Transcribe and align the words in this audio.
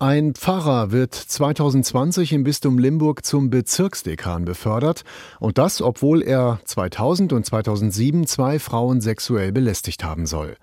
Ein 0.00 0.34
Pfarrer 0.34 0.92
wird 0.92 1.12
2020 1.12 2.32
im 2.32 2.44
Bistum 2.44 2.78
Limburg 2.78 3.24
zum 3.24 3.50
Bezirksdekan 3.50 4.44
befördert 4.44 5.02
und 5.40 5.58
das, 5.58 5.82
obwohl 5.82 6.22
er 6.22 6.60
2000 6.66 7.32
und 7.32 7.44
2007 7.44 8.24
zwei 8.28 8.60
Frauen 8.60 9.00
sexuell 9.00 9.50
belästigt 9.50 10.04
haben 10.04 10.26
soll. 10.26 10.54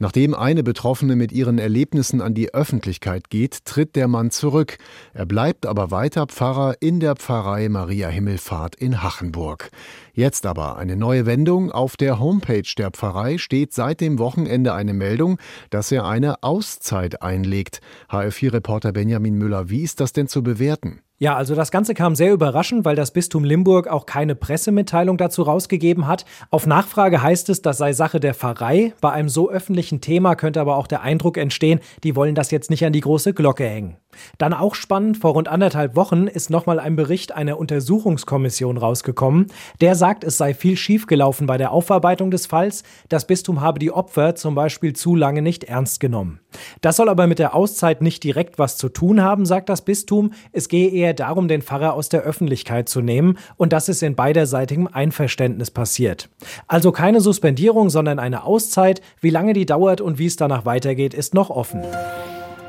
Nachdem 0.00 0.34
eine 0.34 0.64
Betroffene 0.64 1.14
mit 1.14 1.30
ihren 1.30 1.58
Erlebnissen 1.58 2.20
an 2.20 2.34
die 2.34 2.52
Öffentlichkeit 2.52 3.30
geht, 3.30 3.64
tritt 3.64 3.94
der 3.94 4.08
Mann 4.08 4.32
zurück. 4.32 4.76
Er 5.14 5.24
bleibt 5.24 5.66
aber 5.66 5.92
weiter 5.92 6.26
Pfarrer 6.26 6.74
in 6.80 6.98
der 6.98 7.14
Pfarrei 7.14 7.68
Maria 7.68 8.08
Himmelfahrt 8.08 8.74
in 8.74 9.04
Hachenburg. 9.04 9.70
Jetzt 10.14 10.44
aber 10.46 10.76
eine 10.78 10.96
neue 10.96 11.26
Wendung. 11.26 11.70
Auf 11.70 11.96
der 11.96 12.18
Homepage 12.18 12.68
der 12.76 12.90
Pfarrei 12.90 13.38
steht 13.38 13.72
seit 13.72 14.00
dem 14.00 14.18
Wochenende 14.18 14.74
eine 14.74 14.94
Meldung, 14.94 15.38
dass 15.70 15.92
er 15.92 16.06
eine 16.06 16.42
Auszeit 16.42 17.22
einlegt. 17.22 17.80
HF4-Reporter 18.10 18.79
Benjamin 18.80 19.36
Müller, 19.36 19.68
wie 19.68 19.82
ist 19.82 20.00
das 20.00 20.12
denn 20.12 20.26
zu 20.26 20.42
bewerten? 20.42 21.02
Ja, 21.22 21.36
also 21.36 21.54
das 21.54 21.70
Ganze 21.70 21.92
kam 21.92 22.16
sehr 22.16 22.32
überraschend, 22.32 22.86
weil 22.86 22.96
das 22.96 23.10
Bistum 23.10 23.44
Limburg 23.44 23.88
auch 23.88 24.06
keine 24.06 24.34
Pressemitteilung 24.34 25.18
dazu 25.18 25.42
rausgegeben 25.42 26.06
hat. 26.06 26.24
Auf 26.50 26.66
Nachfrage 26.66 27.22
heißt 27.22 27.50
es, 27.50 27.60
das 27.60 27.76
sei 27.76 27.92
Sache 27.92 28.20
der 28.20 28.32
Pfarrei. 28.32 28.94
Bei 29.02 29.12
einem 29.12 29.28
so 29.28 29.50
öffentlichen 29.50 30.00
Thema 30.00 30.34
könnte 30.34 30.62
aber 30.62 30.76
auch 30.76 30.86
der 30.86 31.02
Eindruck 31.02 31.36
entstehen, 31.36 31.80
die 32.04 32.16
wollen 32.16 32.34
das 32.34 32.50
jetzt 32.50 32.70
nicht 32.70 32.86
an 32.86 32.94
die 32.94 33.02
große 33.02 33.34
Glocke 33.34 33.64
hängen. 33.64 33.98
Dann 34.38 34.54
auch 34.54 34.74
spannend, 34.74 35.18
vor 35.18 35.32
rund 35.32 35.46
anderthalb 35.46 35.94
Wochen 35.94 36.26
ist 36.26 36.50
nochmal 36.50 36.80
ein 36.80 36.96
Bericht 36.96 37.32
einer 37.32 37.58
Untersuchungskommission 37.58 38.76
rausgekommen. 38.76 39.46
Der 39.80 39.94
sagt, 39.94 40.24
es 40.24 40.38
sei 40.38 40.54
viel 40.54 40.76
schiefgelaufen 40.76 41.46
bei 41.46 41.58
der 41.58 41.70
Aufarbeitung 41.70 42.30
des 42.30 42.46
Falls. 42.46 42.82
Das 43.08 43.26
Bistum 43.26 43.60
habe 43.60 43.78
die 43.78 43.92
Opfer 43.92 44.34
zum 44.34 44.54
Beispiel 44.54 44.94
zu 44.94 45.14
lange 45.14 45.42
nicht 45.42 45.64
ernst 45.64 46.00
genommen. 46.00 46.40
Das 46.80 46.96
soll 46.96 47.08
aber 47.08 47.26
mit 47.26 47.38
der 47.38 47.54
Auszeit 47.54 48.02
nicht 48.02 48.24
direkt 48.24 48.58
was 48.58 48.76
zu 48.76 48.88
tun 48.88 49.22
haben, 49.22 49.46
sagt 49.46 49.68
das 49.68 49.82
Bistum. 49.82 50.32
Es 50.52 50.68
gehe 50.68 50.90
eher 50.90 51.09
darum, 51.18 51.48
den 51.48 51.62
Pfarrer 51.62 51.94
aus 51.94 52.08
der 52.08 52.20
Öffentlichkeit 52.20 52.88
zu 52.88 53.00
nehmen 53.00 53.38
und 53.56 53.72
das 53.72 53.88
ist 53.88 54.02
in 54.02 54.14
beiderseitigem 54.14 54.86
Einverständnis 54.86 55.70
passiert. 55.70 56.28
Also 56.66 56.92
keine 56.92 57.20
Suspendierung, 57.20 57.90
sondern 57.90 58.18
eine 58.18 58.44
Auszeit. 58.44 59.00
Wie 59.20 59.30
lange 59.30 59.52
die 59.52 59.66
dauert 59.66 60.00
und 60.00 60.18
wie 60.18 60.26
es 60.26 60.36
danach 60.36 60.64
weitergeht, 60.64 61.14
ist 61.14 61.34
noch 61.34 61.50
offen. 61.50 61.82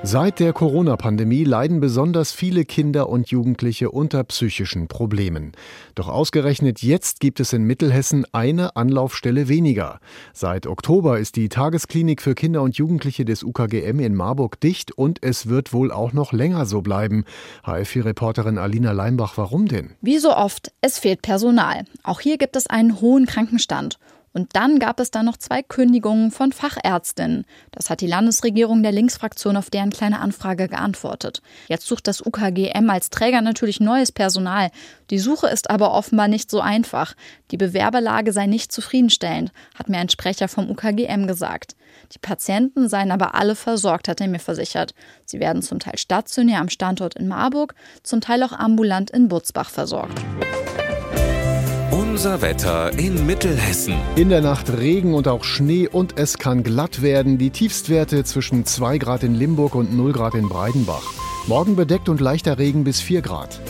Seit 0.03 0.39
der 0.39 0.51
Corona-Pandemie 0.51 1.43
leiden 1.43 1.79
besonders 1.79 2.31
viele 2.31 2.65
Kinder 2.65 3.07
und 3.07 3.29
Jugendliche 3.29 3.91
unter 3.91 4.23
psychischen 4.23 4.87
Problemen. 4.87 5.51
Doch 5.93 6.09
ausgerechnet 6.09 6.81
jetzt 6.81 7.19
gibt 7.19 7.39
es 7.39 7.53
in 7.53 7.65
Mittelhessen 7.65 8.25
eine 8.31 8.75
Anlaufstelle 8.75 9.47
weniger. 9.47 9.99
Seit 10.33 10.65
Oktober 10.65 11.19
ist 11.19 11.35
die 11.35 11.49
Tagesklinik 11.49 12.23
für 12.23 12.33
Kinder 12.33 12.63
und 12.63 12.77
Jugendliche 12.77 13.25
des 13.25 13.43
UKGM 13.43 13.99
in 13.99 14.15
Marburg 14.15 14.59
dicht 14.59 14.91
und 14.91 15.19
es 15.21 15.47
wird 15.47 15.71
wohl 15.71 15.91
auch 15.91 16.13
noch 16.13 16.33
länger 16.33 16.65
so 16.65 16.81
bleiben. 16.81 17.23
HF4-Reporterin 17.63 18.57
Alina 18.57 18.93
Leimbach, 18.93 19.37
warum 19.37 19.67
denn? 19.67 19.91
Wie 20.01 20.17
so 20.17 20.35
oft, 20.35 20.71
es 20.81 20.97
fehlt 20.97 21.21
Personal. 21.21 21.85
Auch 22.01 22.21
hier 22.21 22.39
gibt 22.39 22.55
es 22.55 22.65
einen 22.65 23.01
hohen 23.01 23.27
Krankenstand. 23.27 23.99
Und 24.33 24.55
dann 24.55 24.79
gab 24.79 24.99
es 24.99 25.11
da 25.11 25.23
noch 25.23 25.37
zwei 25.37 25.61
Kündigungen 25.61 26.31
von 26.31 26.53
Fachärztinnen. 26.53 27.45
Das 27.71 27.89
hat 27.89 28.01
die 28.01 28.07
Landesregierung 28.07 28.81
der 28.81 28.93
Linksfraktion 28.93 29.57
auf 29.57 29.69
deren 29.69 29.89
kleine 29.89 30.19
Anfrage 30.19 30.69
geantwortet. 30.69 31.41
Jetzt 31.67 31.85
sucht 31.85 32.07
das 32.07 32.25
UKGM 32.25 32.89
als 32.89 33.09
Träger 33.09 33.41
natürlich 33.41 33.79
neues 33.79 34.11
Personal. 34.11 34.71
Die 35.09 35.19
Suche 35.19 35.47
ist 35.47 35.69
aber 35.69 35.93
offenbar 35.93 36.29
nicht 36.29 36.49
so 36.49 36.61
einfach. 36.61 37.13
Die 37.51 37.57
Bewerberlage 37.57 38.31
sei 38.31 38.47
nicht 38.47 38.71
zufriedenstellend, 38.71 39.51
hat 39.75 39.89
mir 39.89 39.97
ein 39.97 40.09
Sprecher 40.09 40.47
vom 40.47 40.69
UKGM 40.69 41.27
gesagt. 41.27 41.75
Die 42.13 42.19
Patienten 42.19 42.87
seien 42.87 43.11
aber 43.11 43.35
alle 43.35 43.55
versorgt, 43.55 44.07
hat 44.07 44.21
er 44.21 44.27
mir 44.27 44.39
versichert. 44.39 44.93
Sie 45.25 45.39
werden 45.39 45.61
zum 45.61 45.79
Teil 45.79 45.97
stationär 45.97 46.59
am 46.59 46.69
Standort 46.69 47.15
in 47.15 47.27
Marburg, 47.27 47.75
zum 48.03 48.21
Teil 48.21 48.43
auch 48.43 48.53
ambulant 48.53 49.11
in 49.11 49.27
Butzbach 49.27 49.69
versorgt. 49.69 50.21
Unser 52.11 52.41
Wetter 52.41 52.91
in 52.99 53.25
Mittelhessen. 53.25 53.95
In 54.17 54.27
der 54.27 54.41
Nacht 54.41 54.69
Regen 54.69 55.13
und 55.13 55.29
auch 55.29 55.45
Schnee 55.45 55.87
und 55.87 56.19
es 56.19 56.37
kann 56.37 56.61
glatt 56.61 57.01
werden. 57.01 57.37
Die 57.37 57.51
Tiefstwerte 57.51 58.25
zwischen 58.25 58.65
2 58.65 58.97
Grad 58.97 59.23
in 59.23 59.33
Limburg 59.33 59.75
und 59.75 59.95
0 59.95 60.11
Grad 60.11 60.35
in 60.35 60.49
Breidenbach. 60.49 61.13
Morgen 61.47 61.77
bedeckt 61.77 62.09
und 62.09 62.19
leichter 62.19 62.57
Regen 62.57 62.83
bis 62.83 62.99
4 62.99 63.21
Grad. 63.21 63.61